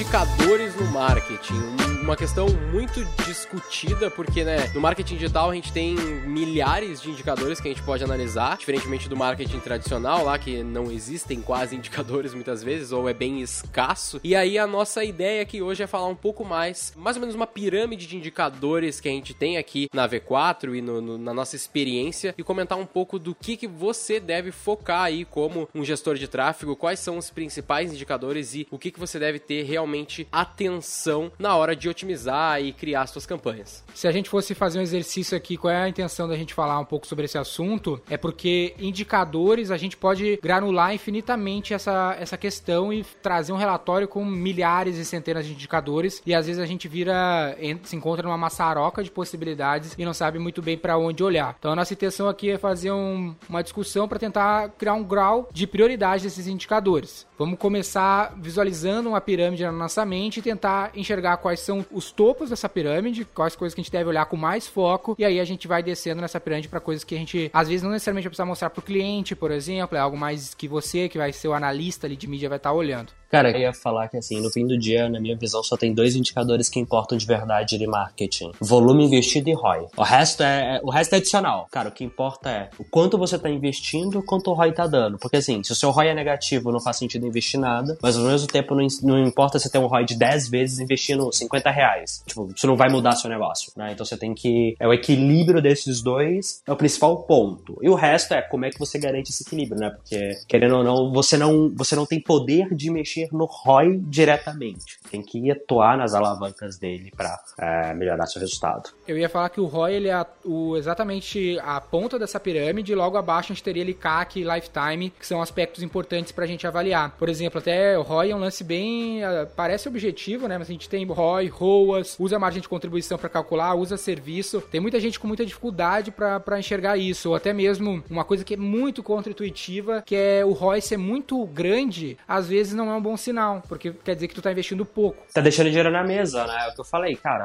[0.00, 5.94] Indicadores no marketing uma questão muito discutida, porque, né, no marketing digital a gente tem
[5.94, 10.90] milhares de indicadores que a gente pode analisar, diferentemente do marketing tradicional, lá que não
[10.90, 14.20] existem quase indicadores muitas vezes, ou é bem escasso.
[14.24, 17.34] E aí a nossa ideia aqui hoje é falar um pouco mais, mais ou menos
[17.34, 21.34] uma pirâmide de indicadores que a gente tem aqui na V4 e no, no, na
[21.34, 25.84] nossa experiência e comentar um pouco do que, que você deve focar aí como um
[25.84, 29.62] gestor de tráfego, quais são os principais indicadores e o que, que você deve ter
[29.62, 29.89] realmente
[30.30, 33.84] atenção na hora de otimizar e criar suas campanhas.
[33.94, 36.78] Se a gente fosse fazer um exercício aqui, qual é a intenção da gente falar
[36.78, 38.00] um pouco sobre esse assunto?
[38.08, 44.08] É porque indicadores a gente pode granular infinitamente essa, essa questão e trazer um relatório
[44.08, 48.38] com milhares e centenas de indicadores e às vezes a gente vira se encontra numa
[48.38, 51.56] maçaroca de possibilidades e não sabe muito bem para onde olhar.
[51.58, 55.48] Então a nossa intenção aqui é fazer um, uma discussão para tentar criar um grau
[55.52, 57.26] de prioridade desses indicadores.
[57.38, 62.50] Vamos começar visualizando uma pirâmide na nossa mente e tentar enxergar quais são os topos
[62.50, 65.44] dessa pirâmide, quais coisas que a gente deve olhar com mais foco, e aí a
[65.44, 68.30] gente vai descendo nessa pirâmide para coisas que a gente, às vezes, não necessariamente vai
[68.30, 71.48] precisar mostrar para o cliente, por exemplo, é algo mais que você, que vai ser
[71.48, 73.12] o analista ali de mídia, vai estar tá olhando.
[73.30, 75.94] Cara, eu ia falar que assim, no fim do dia, na minha visão, só tem
[75.94, 79.86] dois indicadores que importam de verdade de marketing: volume investido e ROI.
[79.96, 81.68] O resto é, é, o resto é adicional.
[81.70, 85.16] Cara, o que importa é o quanto você tá investindo, quanto o ROI tá dando.
[85.16, 88.24] Porque assim, se o seu ROI é negativo, não faz sentido investir nada, mas ao
[88.24, 92.22] mesmo tempo não, não importa se tem um ROI de 10 vezes investindo 50 reais.
[92.26, 93.92] Tipo, isso não vai mudar seu negócio, né?
[93.92, 94.74] Então você tem que.
[94.78, 97.78] É o equilíbrio desses dois, é o principal ponto.
[97.82, 99.90] E o resto é como é que você garante esse equilíbrio, né?
[99.90, 104.98] Porque, querendo ou não, você não, você não tem poder de mexer no ROI diretamente.
[105.10, 108.90] Tem que atuar nas alavancas dele para é, melhorar seu resultado.
[109.06, 113.16] Eu ia falar que o ROI ele é o, exatamente a ponta dessa pirâmide, logo
[113.16, 116.66] abaixo a gente teria ali CAC e Lifetime, que são aspectos importantes para a gente
[116.66, 117.16] avaliar.
[117.18, 119.20] Por exemplo, até o ROI é um lance bem.
[119.54, 120.58] Parece objetivo, né?
[120.58, 124.60] Mas a gente tem ROI, ROAS, usa margem de contribuição para calcular, usa serviço.
[124.60, 128.54] Tem muita gente com muita dificuldade para enxergar isso, ou até mesmo uma coisa que
[128.54, 133.02] é muito contra-intuitiva, que é o ROI ser muito grande, às vezes não é um
[133.02, 135.22] bom sinal, porque quer dizer que tu tá investindo pouco.
[135.32, 136.66] Tá deixando dinheiro na mesa, né?
[136.66, 137.44] É o que eu falei, cara.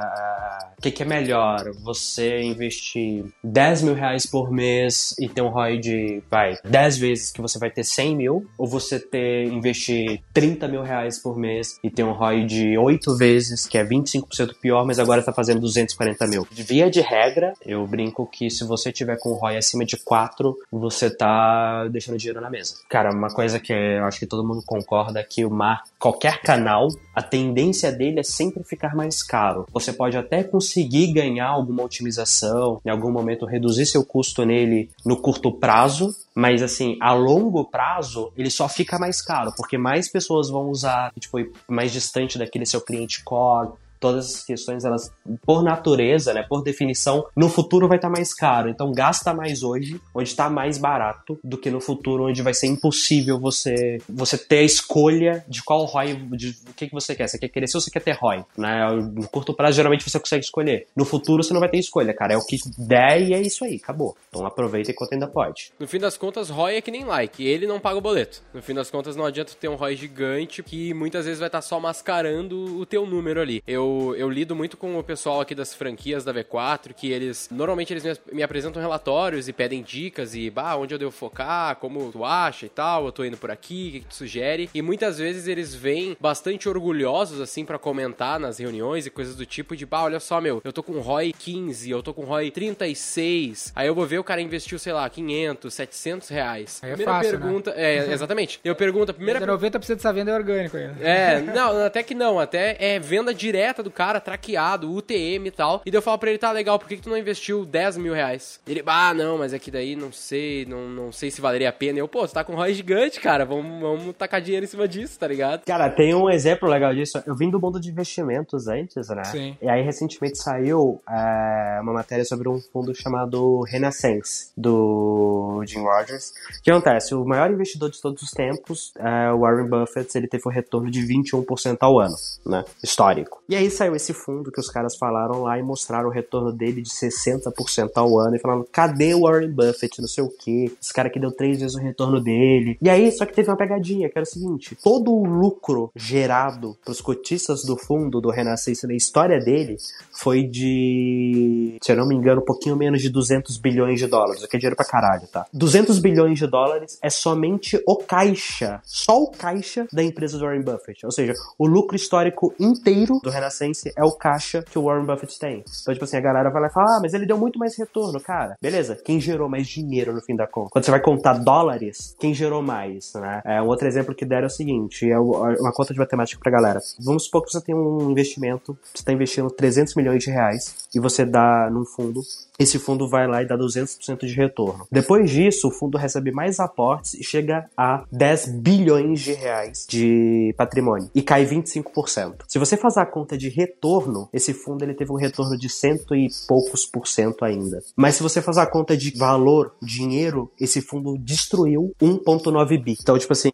[0.77, 1.71] O que, que, é melhor?
[1.83, 7.31] Você investir 10 mil reais por mês e ter um ROI de, vai, 10 vezes
[7.31, 11.79] que você vai ter 100 mil, ou você ter, investir 30 mil reais por mês
[11.83, 15.61] e ter um ROI de 8 vezes, que é 25% pior, mas agora tá fazendo
[15.61, 16.47] 240 mil.
[16.51, 20.55] Via de regra, eu brinco que se você tiver com um ROI acima de 4,
[20.71, 22.75] você tá deixando dinheiro na mesa.
[22.89, 25.55] Cara, uma coisa que eu acho que todo mundo concorda é que o
[25.97, 29.65] qualquer canal, a tendência dele é sempre ficar mais caro.
[29.71, 35.17] Você pode até conseguir ganhar alguma otimização, em algum momento reduzir seu custo nele no
[35.17, 40.49] curto prazo, mas assim, a longo prazo, ele só fica mais caro, porque mais pessoas
[40.49, 45.11] vão usar, tipo, mais distante daquele seu cliente core, todas essas questões, elas,
[45.45, 48.69] por natureza, né, por definição, no futuro vai estar tá mais caro.
[48.69, 52.67] Então gasta mais hoje, onde está mais barato, do que no futuro, onde vai ser
[52.67, 57.27] impossível você, você ter a escolha de qual ROI, de o que, que você quer.
[57.27, 58.43] Você quer crescer ou você quer ter ROI?
[58.57, 58.87] Né?
[59.13, 60.87] No curto prazo, geralmente você consegue escolher.
[60.95, 62.33] No futuro, você não vai ter escolha, cara.
[62.33, 64.15] É o que der e é isso aí, acabou.
[64.29, 65.71] Então aproveita enquanto ainda pode.
[65.79, 67.45] No fim das contas, ROI é que nem like.
[67.45, 68.41] Ele não paga o boleto.
[68.53, 71.59] No fim das contas, não adianta ter um ROI gigante que muitas vezes vai estar
[71.59, 73.61] tá só mascarando o teu número ali.
[73.67, 73.84] Eu
[74.17, 78.03] eu, lido muito com o pessoal aqui das franquias da V4, que eles, normalmente eles
[78.03, 82.23] me, me apresentam relatórios e pedem dicas e, bah, onde eu devo focar, como tu
[82.23, 84.69] acha e tal, eu tô indo por aqui, o que, que tu sugere?
[84.73, 89.45] E muitas vezes eles vêm bastante orgulhosos, assim, para comentar nas reuniões e coisas do
[89.45, 92.51] tipo de, bah, olha só, meu, eu tô com ROI 15, eu tô com ROI
[92.51, 96.79] 36, aí eu vou ver o cara investiu, sei lá, 500, 700 reais.
[96.83, 97.39] Aí é primeira fácil, né?
[97.39, 97.95] pergunta, né?
[97.95, 98.59] é, exatamente.
[98.63, 99.45] Eu pergunto, a primeira...
[99.45, 100.95] 90% dessa venda é orgânico ainda.
[101.01, 105.81] É, não, até que não, até é venda direta do cara, traqueado, UTM e tal.
[105.85, 107.97] E daí eu falo pra ele, tá legal, por que, que tu não investiu 10
[107.97, 108.59] mil reais?
[108.67, 111.73] Ele, ah, não, mas é que daí não sei, não, não sei se valeria a
[111.73, 111.99] pena.
[111.99, 114.87] Eu, pô, tu tá com um ROI gigante, cara, vamos, vamos tacar dinheiro em cima
[114.87, 115.65] disso, tá ligado?
[115.65, 117.21] Cara, tem um exemplo legal disso.
[117.25, 119.23] Eu vim do mundo de investimentos antes, né?
[119.25, 119.57] Sim.
[119.61, 126.33] E aí recentemente saiu é, uma matéria sobre um fundo chamado Renaissance, do Jim Rogers.
[126.59, 127.13] O que acontece?
[127.15, 130.89] O maior investidor de todos os tempos, é, o Warren Buffett, ele teve um retorno
[130.89, 132.15] de 21% ao ano,
[132.45, 132.63] né?
[132.83, 133.43] Histórico.
[133.47, 136.51] E aí Aí saiu esse fundo que os caras falaram lá e mostraram o retorno
[136.51, 139.99] dele de 60% ao ano e falaram: cadê o Warren Buffett?
[139.99, 140.71] Não sei o que.
[140.79, 142.77] Esse cara que deu três vezes o retorno dele.
[142.79, 146.77] E aí, só que teve uma pegadinha, que era o seguinte: todo o lucro gerado
[146.85, 149.77] pros cotistas do fundo do Renascença na história dele
[150.11, 154.43] foi de, se eu não me engano, um pouquinho menos de 200 bilhões de dólares.
[154.43, 155.47] O que é dinheiro pra caralho, tá?
[155.51, 160.61] 200 bilhões de dólares é somente o caixa, só o caixa da empresa do Warren
[160.61, 161.03] Buffett.
[161.03, 165.39] Ou seja, o lucro histórico inteiro do Renascense é o caixa que o Warren Buffett
[165.39, 165.63] tem.
[165.81, 167.77] Então, tipo assim, a galera vai lá e fala, ah, mas ele deu muito mais
[167.77, 168.57] retorno, cara.
[168.61, 170.69] Beleza, quem gerou mais dinheiro no fim da conta?
[170.71, 173.41] Quando você vai contar dólares, quem gerou mais, né?
[173.45, 176.51] É, um outro exemplo que deram é o seguinte, é uma conta de matemática pra
[176.51, 176.79] galera.
[176.99, 180.99] Vamos supor que você tem um investimento, você está investindo 300 milhões de reais e
[180.99, 182.21] você dá num fundo
[182.57, 184.87] esse fundo vai lá e dá 200% de retorno.
[184.91, 190.53] Depois disso, o fundo recebe mais aportes e chega a 10 bilhões de reais de
[190.57, 192.43] patrimônio e cai 25%.
[192.47, 196.15] Se você fazer a conta de retorno, esse fundo ele teve um retorno de cento
[196.15, 197.81] e poucos por cento ainda.
[197.95, 202.97] Mas se você fazer a conta de valor, dinheiro, esse fundo destruiu 1.9 bi.
[202.99, 203.51] Então, tipo assim,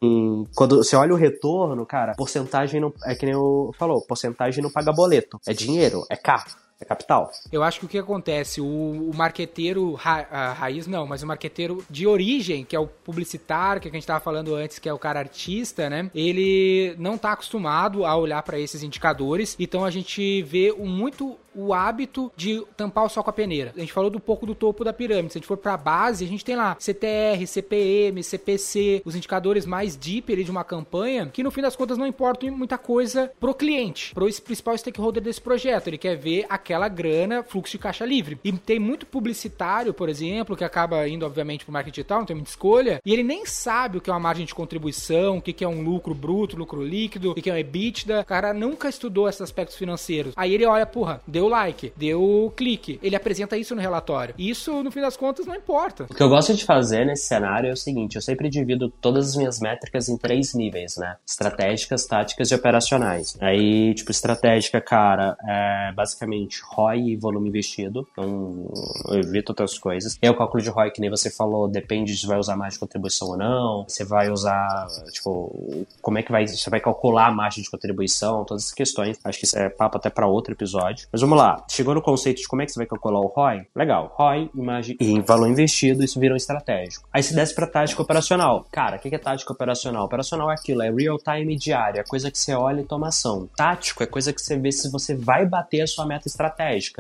[0.55, 4.71] quando você olha o retorno, cara, porcentagem não é que nem eu falou, porcentagem não
[4.71, 6.51] paga boleto, é dinheiro, é carro.
[6.81, 7.31] É capital.
[7.51, 11.85] Eu acho que o que acontece, o, o marqueteiro ra, raiz não, mas o marqueteiro
[11.89, 14.99] de origem, que é o publicitário, que a gente estava falando antes, que é o
[14.99, 16.09] cara artista, né?
[16.13, 21.37] Ele não está acostumado a olhar para esses indicadores, então a gente vê um muito
[21.53, 23.73] o hábito de tampar o sol com a peneira.
[23.75, 25.33] A gente falou do pouco do topo da pirâmide.
[25.33, 29.15] Se a gente for para a base, a gente tem lá CTR, CPM, CPC, os
[29.15, 32.77] indicadores mais deep ali de uma campanha, que no fim das contas não importam muita
[32.77, 35.87] coisa pro cliente, pro principal stakeholder desse projeto.
[35.87, 38.39] Ele quer ver aquela grana, fluxo de caixa livre.
[38.43, 42.35] E tem muito publicitário, por exemplo, que acaba indo, obviamente, pro marketing digital, não tem
[42.35, 45.63] muita escolha, e ele nem sabe o que é uma margem de contribuição, o que
[45.63, 48.21] é um lucro bruto, lucro líquido, o que é um EBITDA.
[48.21, 50.33] O cara nunca estudou esses aspectos financeiros.
[50.35, 52.99] Aí ele olha, porra, deu like, deu clique.
[53.03, 54.33] Ele apresenta isso no relatório.
[54.37, 56.05] Isso, no fim das contas, não importa.
[56.09, 59.29] O que eu gosto de fazer nesse cenário é o seguinte: eu sempre divido todas
[59.29, 61.17] as minhas métricas em três níveis, né?
[61.27, 63.37] Estratégicas, táticas e operacionais.
[63.41, 68.07] Aí, tipo, estratégica, cara, é basicamente ROI e volume investido.
[68.11, 68.71] Então,
[69.09, 70.17] eu evito outras coisas.
[70.21, 72.79] E o cálculo de ROI, que nem você falou, depende se vai usar mais de
[72.79, 73.85] contribuição ou não.
[73.87, 76.47] Você vai usar, tipo, como é que vai.
[76.47, 79.19] Você vai calcular a margem de contribuição, todas essas questões.
[79.23, 81.07] Acho que isso é papo até para outro episódio.
[81.11, 81.63] Mas vamos lá.
[81.69, 83.67] Chegou no conceito de como é que você vai calcular o ROI?
[83.75, 84.13] Legal.
[84.15, 87.07] ROI, imagem e valor investido, isso vira um estratégico.
[87.11, 88.65] Aí se desce pra tática operacional.
[88.71, 90.05] Cara, o que é tática operacional?
[90.05, 93.49] Operacional é aquilo, é real time diária, é coisa que você olha e toma ação.
[93.55, 96.50] Tático é coisa que você vê se você vai bater a sua meta estratégica.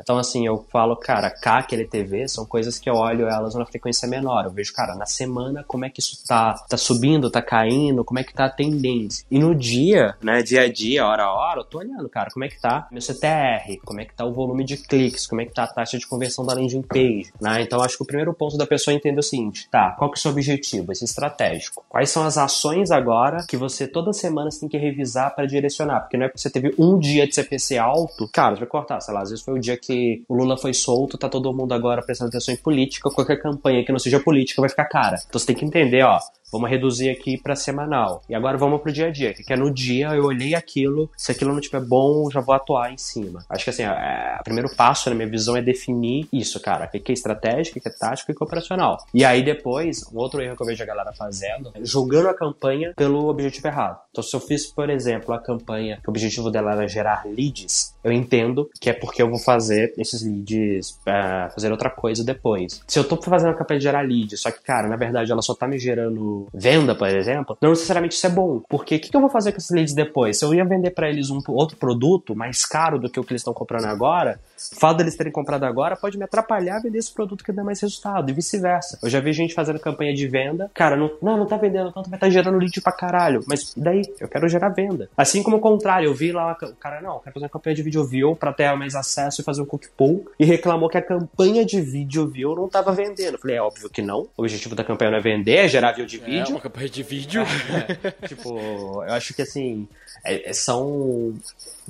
[0.01, 4.07] Então, assim, eu falo, cara, CAC, LTV são coisas que eu olho elas numa frequência
[4.07, 4.45] menor.
[4.45, 8.19] Eu vejo, cara, na semana, como é que isso tá, tá subindo, tá caindo, como
[8.19, 9.25] é que tá a tendência.
[9.29, 12.45] E no dia, né, dia a dia, hora a hora, eu tô olhando, cara, como
[12.45, 15.45] é que tá meu CTR, como é que tá o volume de cliques, como é
[15.45, 17.61] que tá a taxa de conversão da landing page, né?
[17.61, 20.17] Então acho que o primeiro ponto da pessoa é entender o seguinte, tá, qual que
[20.17, 21.83] é o seu objetivo, esse estratégico?
[21.87, 26.01] Quais são as ações agora que você toda semana tem que revisar para direcionar?
[26.01, 28.99] Porque não é porque você teve um dia de CPC alto, cara, você vai cortar,
[29.01, 32.01] sei lá, vezes foi o dia que o Lula foi solto, tá todo mundo agora
[32.01, 35.17] prestando atenção em política, qualquer campanha que não seja política vai ficar cara.
[35.27, 36.19] Então você tem que entender, ó,
[36.51, 38.21] Vamos reduzir aqui para semanal.
[38.27, 41.31] E agora vamos pro dia a dia, que é no dia eu olhei aquilo, se
[41.31, 43.45] aquilo não estiver bom, eu já vou atuar em cima.
[43.49, 46.85] Acho que assim, é, o primeiro passo na minha visão é definir isso, cara.
[46.85, 48.97] O que é estratégico, o que é tático e o que é operacional.
[49.13, 52.33] E aí depois, um outro erro que eu vejo a galera fazendo é jogando a
[52.33, 53.99] campanha pelo objetivo errado.
[54.11, 57.95] Então, se eu fiz, por exemplo, a campanha que o objetivo dela era gerar leads,
[58.03, 62.81] eu entendo que é porque eu vou fazer esses leads, é, fazer outra coisa depois.
[62.87, 65.41] Se eu tô fazendo a campanha de gerar leads, só que, cara, na verdade ela
[65.41, 68.61] só tá me gerando venda, por exemplo, não necessariamente isso é bom.
[68.69, 70.37] Porque o que, que, eu vou fazer com esses leads depois?
[70.37, 73.33] Se eu ia vender para eles um outro produto mais caro do que o que
[73.33, 74.39] eles estão comprando agora,
[74.75, 77.63] o fato deles terem comprado agora pode me atrapalhar a vender esse produto que dá
[77.63, 78.99] mais resultado e vice-versa.
[79.01, 82.05] Eu já vi gente fazendo campanha de venda, cara, não, não, não tá vendendo tanto,
[82.05, 83.43] estar tá gerando lead pra caralho.
[83.47, 84.01] Mas daí?
[84.19, 85.09] Eu quero gerar venda.
[85.17, 87.75] Assim como o contrário, eu vi lá o cara, não, eu quero fazer uma campanha
[87.75, 90.97] de vídeo view pra ter mais acesso e fazer um cookie pull e reclamou que
[90.97, 93.35] a campanha de vídeo view não tava vendendo.
[93.35, 94.27] Eu falei, é óbvio que não.
[94.37, 96.47] O objetivo da campanha não é vender, é gerar view de é, vídeo.
[96.47, 97.41] É uma campanha de vídeo.
[97.41, 98.59] É, tipo,
[99.03, 99.87] eu acho que assim,
[100.23, 101.33] é, é são.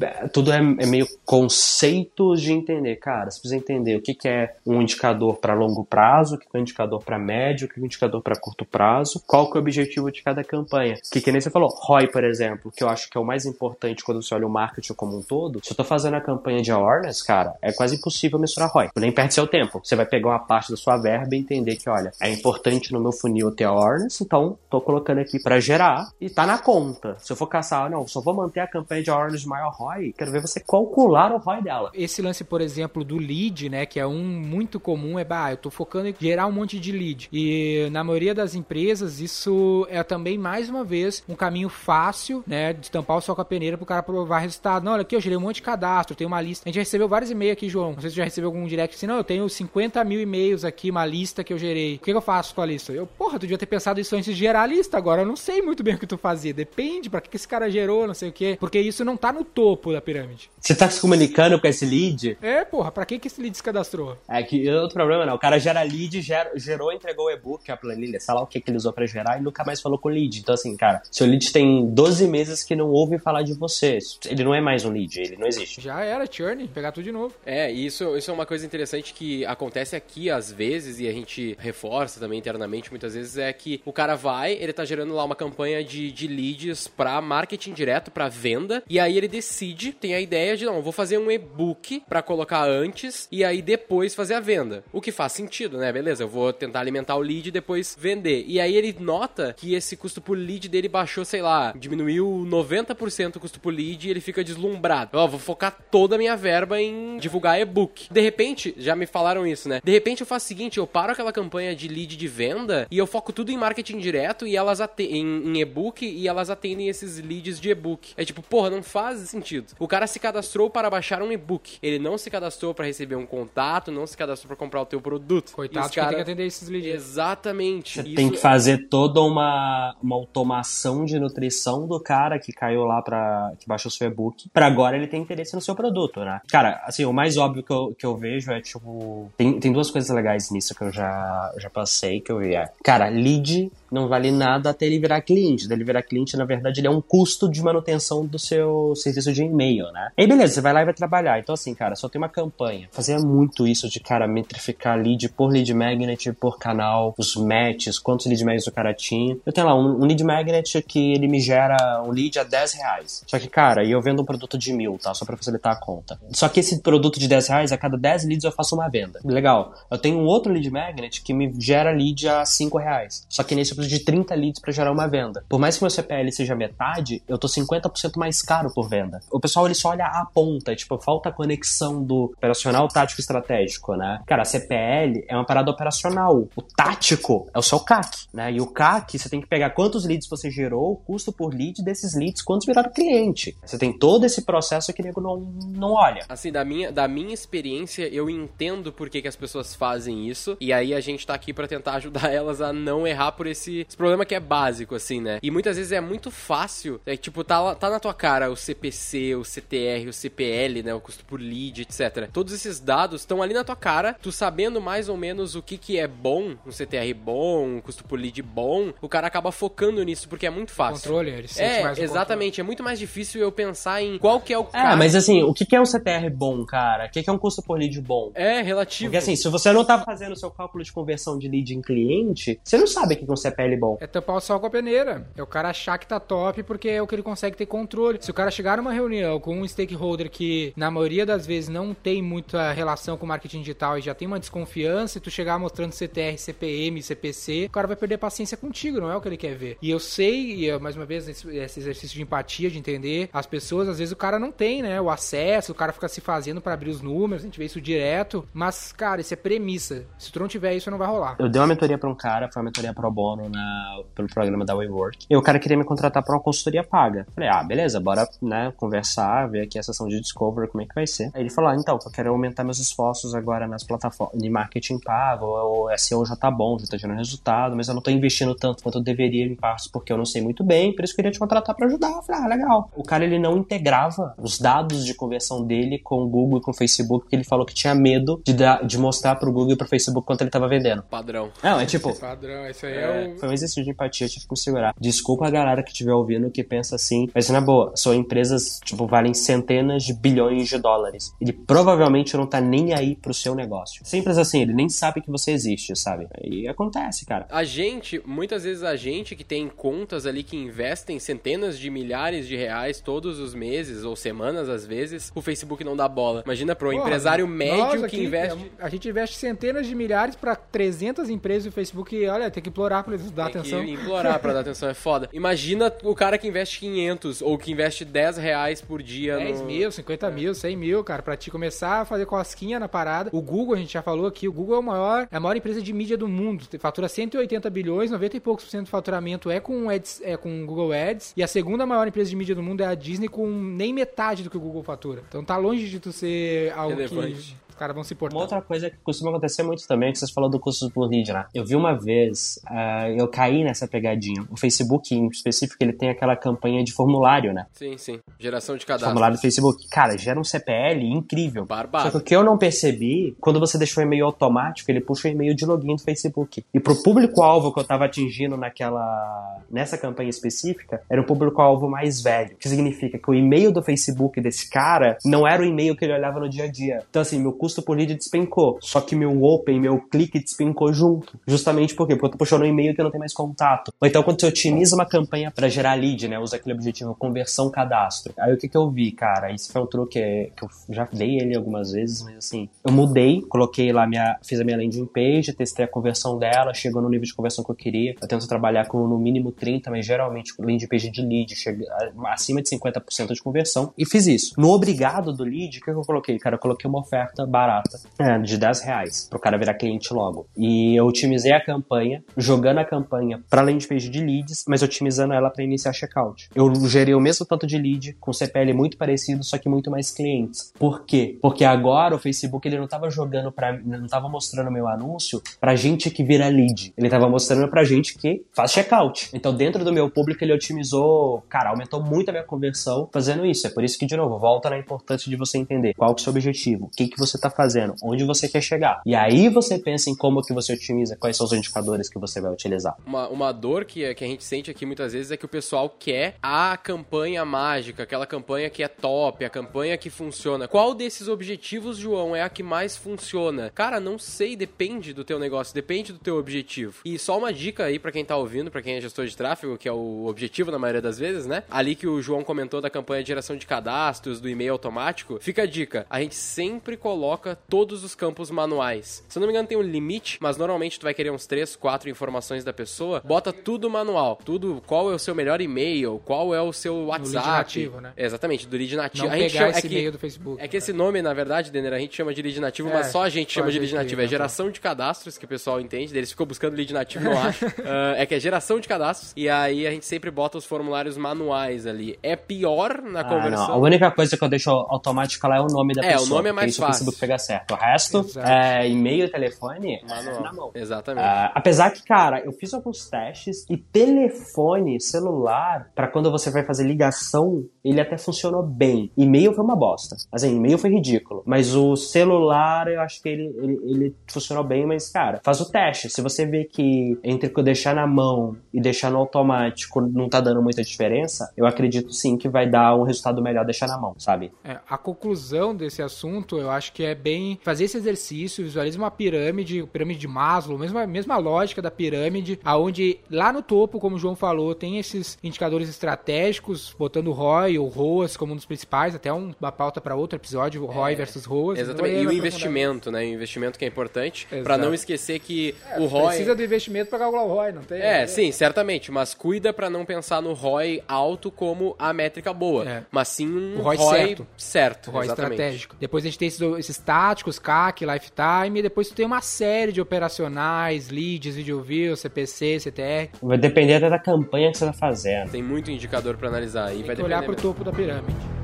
[0.01, 4.27] É, tudo é, é, meio conceitos de entender, cara, você precisa entender o que, que
[4.27, 7.79] é um indicador para longo prazo, o que, é um indicador para médio, o que
[7.79, 10.95] é um indicador para curto prazo, qual que é o objetivo de cada campanha.
[11.11, 13.45] Que que nem você falou, ROI, por exemplo, que eu acho que é o mais
[13.45, 15.59] importante quando você olha o marketing como um todo.
[15.63, 18.89] Se eu tô fazendo a campanha de awareness, cara, é quase impossível mensurar ROI.
[18.95, 19.81] Nem perde seu tempo.
[19.83, 22.99] Você vai pegar uma parte da sua verba e entender que, olha, é importante no
[22.99, 27.17] meu funil ter awareness, então tô colocando aqui para gerar e tá na conta.
[27.19, 30.31] Se eu for caçar, não, só vou manter a campanha de awareness maior ROI, quero
[30.31, 31.91] ver você calcular o ROI dela.
[31.93, 35.57] Esse lance, por exemplo, do lead, né, que é um muito comum, é, bah, eu
[35.57, 37.27] tô focando em gerar um monte de lead.
[37.33, 42.71] E na maioria das empresas, isso é também, mais uma vez, um caminho fácil, né,
[42.71, 44.85] de tampar o sol com a peneira pro cara provar resultado.
[44.85, 46.63] Não, olha aqui, eu gerei um monte de cadastro, tenho uma lista.
[46.65, 47.91] A gente recebeu vários e-mails aqui, João.
[47.91, 50.89] Não sei se já recebeu algum direct assim, não, eu tenho 50 mil e-mails aqui,
[50.89, 51.95] uma lista que eu gerei.
[51.95, 52.93] O que, que eu faço com a lista?
[52.93, 54.97] Eu, porra, tu devia ter pensado isso antes de gerar a lista.
[54.97, 56.53] Agora eu não sei muito bem o que tu fazia.
[56.53, 58.57] Depende pra que, que esse cara gerou, não sei o quê.
[58.59, 60.49] Porque isso não tá no topo da pirâmide.
[60.59, 62.37] Você tá se comunicando com esse lead?
[62.41, 64.17] É, porra, pra que, que esse lead se cadastrou?
[64.27, 65.35] É que outro problema não.
[65.35, 68.59] O cara gera lead, gera, gerou, entregou o e-book, a planilha, sei lá o que,
[68.59, 70.39] que ele usou pra gerar e nunca mais falou com o lead.
[70.39, 73.97] Então, assim, cara, seu lead tem 12 meses que não ouve falar de você.
[74.25, 75.81] Ele não é mais um lead, ele não existe.
[75.81, 77.33] Já era, churn, pegar tudo de novo.
[77.45, 81.11] É, e isso, isso é uma coisa interessante que acontece aqui às vezes e a
[81.11, 85.23] gente reforça também internamente muitas vezes é que o cara vai, ele tá gerando lá
[85.23, 90.13] uma campanha de, de leads pra marketing direto, pra venda, e aí ele decide, tem
[90.13, 94.33] a ideia de, não, vou fazer um e-book pra colocar antes e aí depois fazer
[94.33, 94.83] a venda.
[94.91, 95.91] O que faz sentido, né?
[95.91, 98.43] Beleza, eu vou tentar alimentar o lead e depois vender.
[98.47, 103.35] E aí ele nota que esse custo por lead dele baixou, sei lá, diminuiu 90%
[103.35, 105.17] o custo por lead e ele fica deslumbrado.
[105.17, 108.07] Ó, vou focar toda a minha verba em divulgar e-book.
[108.11, 109.81] De repente, já me falaram isso, né?
[109.83, 112.97] De repente eu faço o seguinte, eu paro aquela campanha de lead de venda e
[112.97, 117.19] eu foco tudo em marketing direto e elas em, em e-book e elas atendem esses
[117.19, 118.13] leads de e-book.
[118.17, 119.73] É tipo, porra, não faz sentido.
[119.79, 121.77] O cara se cadastrou para baixar um e-book.
[121.81, 125.01] Ele não se cadastrou para receber um contato, não se cadastrou para comprar o teu
[125.01, 125.51] produto.
[125.53, 126.07] Coitado cara...
[126.07, 126.93] tem que atender esses leads.
[126.93, 128.01] Exatamente.
[128.01, 132.83] Você Isso tem que fazer toda uma, uma automação de nutrição do cara que caiu
[132.83, 133.53] lá pra.
[133.59, 136.41] que baixou seu e-book, pra agora ele ter interesse no seu produto, né?
[136.49, 139.31] Cara, assim, o mais óbvio que eu, que eu vejo é, tipo.
[139.37, 142.55] Tem, tem duas coisas legais nisso que eu já, já passei, que eu vi.
[142.55, 145.65] É, cara, lead não vale nada até ele virar cliente.
[145.65, 149.33] Até ele virar cliente, na verdade, ele é um custo de manutenção do seu serviço
[149.33, 150.09] de e-mail, né?
[150.17, 151.39] E aí, beleza, você vai lá e vai trabalhar.
[151.39, 152.87] Então, assim, cara, só tem uma campanha.
[152.91, 158.25] Fazia muito isso de, cara, metrificar lead por lead magnet, por canal, os matches, quantos
[158.27, 159.37] lead magnets o cara tinha.
[159.45, 162.73] Eu tenho lá um, um lead magnet que ele me gera um lead a 10
[162.73, 163.23] reais.
[163.27, 165.13] Só que, cara, eu vendo um produto de mil, tá?
[165.13, 166.19] Só pra facilitar a conta.
[166.31, 169.19] Só que esse produto de 10 reais, a cada 10 leads eu faço uma venda.
[169.25, 169.73] Legal.
[169.89, 173.25] Eu tenho um outro lead magnet que me gera lead a 5 reais.
[173.27, 175.43] Só que nesse preciso de 30 leads para gerar uma venda.
[175.49, 179.19] Por mais que meu CPL seja metade, eu tô 50% mais caro por venda.
[179.31, 183.95] O pessoal ele só olha a ponta, tipo, falta a conexão do operacional tático estratégico,
[183.95, 184.21] né?
[184.25, 186.47] Cara, a CPL é uma parada operacional.
[186.55, 188.51] O tático é o seu CAC, né?
[188.51, 191.83] E o CAC, você tem que pegar quantos leads você gerou, o custo por lead
[191.83, 193.57] desses leads, quantos viraram cliente.
[193.65, 196.25] Você tem todo esse processo que o nego não, não olha.
[196.27, 200.57] Assim, da minha, da minha experiência, eu entendo por que, que as pessoas fazem isso.
[200.59, 203.70] E aí a gente tá aqui para tentar ajudar elas a não errar por esse,
[203.79, 205.39] esse problema que é básico, assim, né?
[205.41, 209.35] E muitas vezes é muito fácil, é tipo, tá, tá na tua cara o CPC,
[209.35, 210.93] o CTR, o CPL, né?
[210.93, 212.29] O custo por lead, etc.
[212.31, 215.77] Todos esses dados estão ali na tua cara, tu sabendo mais ou menos o que
[215.77, 220.03] que é bom, um CTR bom, um custo por lead bom, o cara acaba focando
[220.03, 221.09] nisso porque é muito fácil.
[221.09, 222.59] Controle, ele sente É, mais exatamente.
[222.59, 225.53] É muito mais difícil eu pensar em qual que é o Ah, mas assim, o
[225.53, 227.05] que que é um CTR bom, cara?
[227.05, 228.31] O que que é um custo por lead bom?
[228.33, 229.09] É relativo.
[229.09, 231.81] Porque assim, se você não tá fazendo o seu cálculo de conversão de lead em
[231.81, 233.97] cliente, você não sabe o que que é um CPL bom.
[233.99, 235.27] É tampar o sol com a peneira.
[235.35, 238.17] É o cara achar que tá top porque é o que ele consegue ter controle.
[238.21, 241.93] Se o cara chegar numa reunião com um stakeholder que, na maioria das vezes, não
[241.93, 245.91] tem muita relação com marketing digital e já tem uma desconfiança, e tu chegar mostrando
[245.91, 249.55] CTR, CPM, CPC, o cara vai perder paciência contigo, não é o que ele quer
[249.55, 249.77] ver.
[249.81, 253.29] E eu sei, e eu, mais uma vez, esse, esse exercício de empatia, de entender
[253.33, 256.21] as pessoas, às vezes o cara não tem, né, o acesso, o cara fica se
[256.21, 260.05] fazendo para abrir os números, a gente vê isso direto, mas, cara, isso é premissa.
[260.17, 261.35] Se tu não tiver isso, não vai rolar.
[261.39, 264.65] Eu dei uma mentoria pra um cara, foi uma mentoria pro bono na, pelo programa
[264.65, 265.25] da WeWork.
[265.29, 267.25] E o cara queria me contratar pra uma consultoria paga.
[267.33, 270.95] Falei, ah, beleza, bora, né, conversar, ver aqui a sessão de Discover, como é que
[270.95, 271.31] vai ser.
[271.33, 274.99] Aí ele falou, ah, então, eu quero aumentar meus esforços agora nas plataformas de marketing
[274.99, 278.55] pago, o SEO já tá bom, já tá gerando resultado, mas eu não tô investindo
[278.55, 281.15] tanto quanto eu deveria em partes porque eu não sei muito bem, por isso eu
[281.15, 282.11] queria te contratar pra ajudar.
[282.11, 282.91] Eu falei, ah, legal.
[282.95, 286.71] O cara, ele não integrava os dados de conversão dele com o Google e com
[286.71, 289.77] o Facebook, porque ele falou que tinha medo de, dar, de mostrar pro Google e
[289.77, 291.03] pro Facebook quanto ele tava vendendo.
[291.03, 291.49] Padrão.
[291.63, 293.30] Não, é tipo, Padrão, isso aí é, o...
[293.37, 294.95] foi um exercício de empatia, eu tive que me segurar.
[294.99, 299.05] Desculpa a galera que estiver ouvindo que pensa assim, mas na boa, são empresas, tipo,
[299.07, 301.33] valem centenas de bilhões de dólares.
[301.39, 304.05] Ele provavelmente não tá nem aí pro seu negócio.
[304.05, 306.27] Simples assim, ele nem sabe que você existe, sabe?
[306.41, 307.47] E acontece, cara.
[307.49, 312.47] A gente, muitas vezes a gente que tem contas ali que investem centenas de milhares
[312.47, 316.43] de reais todos os meses ou semanas às vezes, o Facebook não dá bola.
[316.45, 318.71] Imagina pro Porra, empresário médio que aqui, investe.
[318.79, 322.69] A gente investe centenas de milhares pra 300 empresas e o Facebook, olha, tem que
[322.69, 323.83] implorar pra eles dar Tem atenção.
[323.83, 325.29] que implorar pra dar atenção, é foda.
[325.33, 329.65] Imagina o cara que investe 500 ou que investe 10 reais por dia 10 no...
[329.65, 333.29] mil, 50 mil, 100 mil, cara, pra te começar a fazer cosquinha na parada.
[333.33, 335.55] O Google, a gente já falou aqui, o Google é, o maior, é a maior
[335.55, 336.65] empresa de mídia do mundo.
[336.79, 340.65] Fatura 180 bilhões, 90 e poucos por cento do faturamento é com, ads, é com
[340.65, 341.33] Google Ads.
[341.35, 344.43] E a segunda maior empresa de mídia do mundo é a Disney, com nem metade
[344.43, 345.23] do que o Google fatura.
[345.27, 347.57] Então tá longe de tu ser algo Relevante.
[347.67, 348.35] que os caras vão se importar.
[348.35, 351.07] Uma outra coisa que costuma acontecer muito também é que vocês falaram do custo por
[351.09, 351.45] lead, né?
[351.53, 354.43] Eu vi uma vez, ah, eu caí nessa pegadinha.
[354.51, 357.65] O Facebook, em específico, ele tem aquela campanha de formulário, né?
[357.73, 358.19] Sim, sim.
[358.37, 359.09] Geração de cadastro.
[359.09, 359.87] Formulário do Facebook.
[359.89, 361.65] Cara, gera um CPL incrível.
[361.65, 362.05] Barbado.
[362.05, 365.29] Só que o que eu não percebi, quando você deixou o e-mail automático, ele puxa
[365.29, 366.65] o e-mail de login do Facebook.
[366.73, 369.61] E pro público-alvo que eu tava atingindo naquela.
[369.69, 372.53] nessa campanha específica, era o público-alvo mais velho.
[372.53, 376.03] O que significa que o e-mail do Facebook desse cara não era o e-mail que
[376.03, 377.03] ele olhava no dia a dia.
[377.09, 378.79] Então, assim, meu custo por lead despencou.
[378.81, 381.39] Só que meu open, meu clique despencou junto.
[381.47, 382.15] Justamente por quê?
[382.15, 383.93] Porque eu tô puxando um e-mail que não tenho mais contato.
[384.01, 386.39] Ou então, quando você otimiza uma campanha para gerar lead, né?
[386.39, 388.33] Usa aquele objetivo conversão cadastro.
[388.39, 389.51] Aí o que que eu vi, cara?
[389.51, 393.41] Isso foi um truque que eu já dei ele algumas vezes, mas assim, eu mudei,
[393.41, 397.25] coloquei lá minha, fiz a minha landing page, testei a conversão dela, chegou no nível
[397.25, 398.15] de conversão que eu queria.
[398.19, 401.85] Eu tento trabalhar com no mínimo 30, mas geralmente landing page de lead, chega
[402.27, 404.53] acima de 50% de conversão e fiz isso.
[404.57, 406.37] No obrigado do lead, o que eu coloquei?
[406.39, 410.47] Cara, eu coloquei uma oferta barata é, de 10 reais pro cara virar cliente logo.
[410.55, 415.33] E eu otimizei a campanha, jogando a campanha pra landing page de leads, mas otimizando
[415.33, 416.49] ela para iniciar checkout.
[416.55, 420.11] Eu gerei o mesmo tanto de lead com CPL muito parecido, só que muito mais
[420.11, 420.71] clientes.
[420.77, 421.37] Por quê?
[421.41, 425.75] Porque agora o Facebook ele não tava jogando para não tava mostrando meu anúncio pra
[425.75, 426.93] gente que vira lead.
[426.97, 429.29] Ele tava mostrando pra gente que faz checkout.
[429.33, 433.67] Então dentro do meu público ele otimizou, cara, aumentou muito a minha conversão fazendo isso.
[433.67, 436.17] É por isso que de novo, volta na importância de você entender qual é o
[436.17, 439.01] seu objetivo, o que que você tá fazendo, onde você quer chegar.
[439.05, 442.39] E aí você pensa em como que você otimiza, quais são os indicadores que você
[442.39, 442.95] vai utilizar.
[443.05, 445.89] Uma, uma dor que, que a gente sente aqui muitas vezes é que o pessoal
[445.89, 450.67] quer a campanha mágica, aquela campanha que é top, a campanha que funciona.
[450.67, 453.69] Qual desses objetivos, João, é a que mais funciona?
[453.69, 457.01] Cara, não sei, depende do teu negócio, depende do teu objetivo.
[457.03, 459.77] E só uma dica aí pra quem tá ouvindo, pra quem é gestor de tráfego,
[459.77, 461.63] que é o objetivo na maioria das vezes, né?
[461.69, 465.63] Ali que o João comentou da campanha de geração de cadastros, do e-mail automático, fica
[465.63, 466.05] a dica.
[466.09, 469.23] A gente sempre coloca todos os campos manuais.
[469.27, 471.75] Se eu não me engano, tem um limite, mas normalmente tu vai querer uns 3,
[471.75, 473.21] 4 informações da pessoa.
[473.25, 474.39] Bota tudo manual.
[474.43, 477.35] Tudo, qual é o seu melhor e-mail, qual é o seu WhatsApp.
[477.35, 478.13] lead nativo, né?
[478.17, 479.25] Exatamente, do lead nativo.
[479.27, 480.61] Não a gente pegar chama, esse é que, e-mail do Facebook.
[480.63, 483.07] É que esse nome, na verdade, Denner, a gente chama de lead nativo, É, mas
[483.07, 484.21] só a gente chama de lead nativo.
[484.21, 486.15] É liga, geração de cadastros que o pessoal entende.
[486.17, 487.65] Eles ficam buscando lead nativo, não acho.
[487.85, 489.33] Ah, é que é geração de cadastros.
[489.35, 492.17] E aí a gente sempre bota os formulários manuais ali.
[492.21, 493.67] É pior na Ah, conversão.
[493.67, 493.73] não.
[493.73, 496.37] A única coisa que eu deixo automática lá é o nome da É, o pessoa.
[496.37, 497.05] nome é mais porque isso o fácil.
[497.21, 497.71] Facebook pega certo.
[497.73, 498.47] O resto, Exato.
[498.47, 500.35] é, e-mail e telefone, Manual.
[500.35, 500.71] é na mão.
[500.73, 501.23] Exatamente.
[501.23, 506.63] Ah, apesar que, cara, eu fiz alguns testes e telefone, celular, pra quando você vai
[506.65, 509.11] fazer ligação, ele até funcionou bem.
[509.17, 510.15] E-mail foi uma bosta.
[510.31, 511.43] Assim, e-mail foi ridículo.
[511.45, 515.69] Mas o celular, eu acho que ele, ele, ele funcionou bem, mas, cara, faz o
[515.69, 516.09] teste.
[516.09, 520.61] Se você vê que entre deixar na mão e deixar no automático não tá dando
[520.61, 524.51] muita diferença, eu acredito sim que vai dar um resultado melhor deixar na mão, sabe?
[524.63, 529.11] É, a conclusão desse assunto, eu acho que é bem fazer esse exercício, visualiza uma
[529.11, 534.19] pirâmide, pirâmide de Maslow, mesma, mesma lógica da pirâmide, aonde lá no topo, como o
[534.19, 539.15] João falou, tem esses indicadores estratégicos, botando o ROI ou ROAS como um dos principais,
[539.15, 541.79] até um- uma pauta para outro episódio, ROI versus ROAS.
[541.79, 542.01] Exatamente.
[542.01, 542.37] Vou E o aprofundar.
[542.47, 543.19] investimento, né?
[543.21, 544.47] O investimento que é importante.
[544.63, 546.27] Pra não esquecer que o ROI.
[546.27, 547.99] Precisa do investimento para calcular o ROI, não tem?
[548.01, 552.87] É, sim, certamente, mas cuida pra não pensar no ROI alto como a métrica boa,
[552.87, 553.03] É.
[553.11, 554.47] mas sim um O ROI ROI, certo.
[554.57, 555.07] certo.
[555.07, 555.51] O ROI exatamente.
[555.53, 555.95] estratégico.
[555.99, 559.91] Depois a gente tem esses, esses táticos, CAC, Lifetime, e depois tu tem uma série
[559.91, 563.29] de operacionais, leads, video views, CPC, CTR.
[563.41, 565.51] Vai depender até da campanha que você tá fazendo.
[565.51, 567.79] Tem muito indicador pra analisar e Tem vai que olhar depender pro mesmo.
[567.79, 568.60] topo da pirâmide.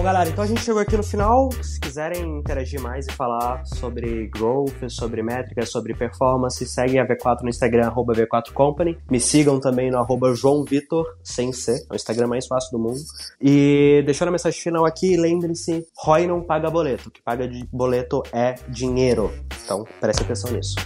[0.00, 1.50] Bom, galera, então a gente chegou aqui no final.
[1.62, 7.42] Se quiserem interagir mais e falar sobre growth, sobre métricas, sobre performance, segue a V4
[7.42, 8.96] no Instagram, arroba V4 Company.
[9.10, 12.82] Me sigam também no arroba João Vitor, sem C, é o Instagram mais fácil do
[12.82, 12.98] mundo.
[13.38, 17.10] E deixando a mensagem final aqui, lembre-se, ROI não paga boleto.
[17.10, 19.30] O que paga de boleto é dinheiro.
[19.62, 20.76] Então, preste atenção nisso.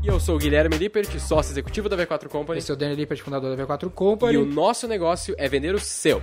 [0.00, 2.60] E eu sou o Guilherme Lippert, sócio executivo da V4 Company.
[2.60, 4.36] Esse é o Daniel Lippert, fundador da V4 E Company.
[4.36, 6.22] o nosso negócio é vender o seu.